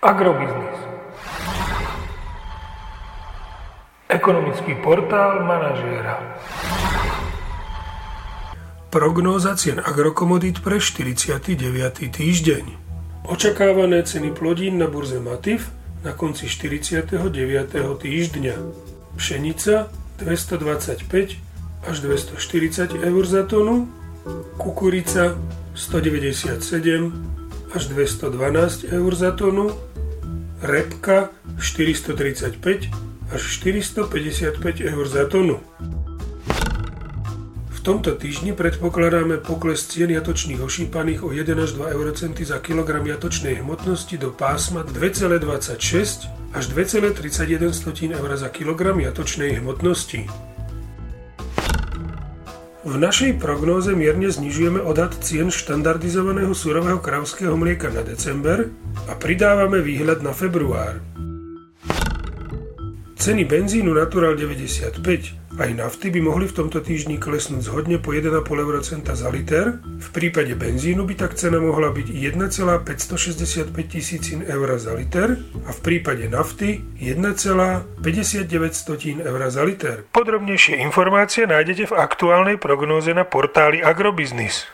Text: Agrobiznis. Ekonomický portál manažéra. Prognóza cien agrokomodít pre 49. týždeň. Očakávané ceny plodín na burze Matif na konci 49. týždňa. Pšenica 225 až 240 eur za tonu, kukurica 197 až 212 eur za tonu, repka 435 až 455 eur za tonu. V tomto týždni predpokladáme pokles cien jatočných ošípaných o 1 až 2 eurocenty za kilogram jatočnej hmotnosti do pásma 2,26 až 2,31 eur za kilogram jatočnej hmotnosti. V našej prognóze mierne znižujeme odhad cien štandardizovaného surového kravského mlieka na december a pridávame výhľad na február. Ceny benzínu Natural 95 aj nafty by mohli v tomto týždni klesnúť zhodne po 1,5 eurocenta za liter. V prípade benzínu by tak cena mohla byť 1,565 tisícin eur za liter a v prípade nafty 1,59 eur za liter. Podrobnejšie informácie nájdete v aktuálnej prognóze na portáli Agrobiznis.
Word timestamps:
Agrobiznis. 0.00 0.80
Ekonomický 4.08 4.80
portál 4.80 5.44
manažéra. 5.44 6.40
Prognóza 8.88 9.52
cien 9.60 9.76
agrokomodít 9.76 10.64
pre 10.64 10.80
49. 10.80 11.52
týždeň. 12.16 12.64
Očakávané 13.28 14.00
ceny 14.00 14.32
plodín 14.32 14.80
na 14.80 14.88
burze 14.88 15.20
Matif 15.20 15.68
na 16.00 16.16
konci 16.16 16.48
49. 16.48 17.20
týždňa. 18.00 18.56
Pšenica 19.20 19.92
225 20.16 21.84
až 21.84 21.96
240 22.00 23.04
eur 23.04 23.24
za 23.28 23.44
tonu, 23.44 23.84
kukurica 24.56 25.36
197 25.76 27.39
až 27.74 27.86
212 27.86 28.84
eur 28.90 29.12
za 29.14 29.30
tonu, 29.30 29.70
repka 30.62 31.30
435 31.58 32.90
až 33.32 33.42
455 33.42 34.80
eur 34.80 35.06
za 35.08 35.24
tonu. 35.24 35.60
V 37.70 37.78
tomto 37.80 38.12
týždni 38.12 38.52
predpokladáme 38.52 39.40
pokles 39.40 39.88
cien 39.88 40.12
jatočných 40.12 40.60
ošípaných 40.60 41.24
o 41.24 41.32
1 41.32 41.48
až 41.64 41.80
2 41.80 41.96
eurocenty 41.96 42.44
za 42.44 42.60
kilogram 42.60 43.08
jatočnej 43.08 43.64
hmotnosti 43.64 44.20
do 44.20 44.36
pásma 44.36 44.84
2,26 44.84 46.28
až 46.52 46.64
2,31 46.76 48.20
eur 48.20 48.30
za 48.36 48.48
kilogram 48.52 49.00
jatočnej 49.00 49.64
hmotnosti. 49.64 50.28
V 52.80 52.96
našej 52.96 53.36
prognóze 53.36 53.92
mierne 53.92 54.32
znižujeme 54.32 54.80
odhad 54.80 55.12
cien 55.20 55.52
štandardizovaného 55.52 56.56
surového 56.56 56.96
kravského 56.96 57.52
mlieka 57.52 57.92
na 57.92 58.00
december 58.00 58.72
a 59.04 59.12
pridávame 59.20 59.84
výhľad 59.84 60.24
na 60.24 60.32
február. 60.32 60.96
Ceny 63.20 63.44
benzínu 63.44 63.92
Natural 63.92 64.32
95 64.32 65.39
aj 65.60 65.76
nafty 65.76 66.08
by 66.08 66.24
mohli 66.24 66.48
v 66.48 66.56
tomto 66.56 66.80
týždni 66.80 67.20
klesnúť 67.20 67.60
zhodne 67.60 68.00
po 68.00 68.16
1,5 68.16 68.48
eurocenta 68.48 69.12
za 69.12 69.28
liter. 69.28 69.76
V 69.84 70.08
prípade 70.08 70.56
benzínu 70.56 71.04
by 71.04 71.14
tak 71.20 71.36
cena 71.36 71.60
mohla 71.60 71.92
byť 71.92 72.08
1,565 72.08 73.68
tisícin 73.84 74.40
eur 74.40 74.80
za 74.80 74.96
liter 74.96 75.36
a 75.68 75.70
v 75.76 75.80
prípade 75.84 76.24
nafty 76.32 76.80
1,59 76.96 79.20
eur 79.20 79.40
za 79.52 79.62
liter. 79.62 80.08
Podrobnejšie 80.08 80.80
informácie 80.80 81.44
nájdete 81.44 81.92
v 81.92 81.94
aktuálnej 82.00 82.56
prognóze 82.56 83.12
na 83.12 83.28
portáli 83.28 83.84
Agrobiznis. 83.84 84.64